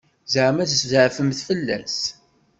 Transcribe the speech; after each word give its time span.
Ẓeɛma 0.33 0.63
tzeɛfemt 0.71 1.39
fell-as? 1.47 1.97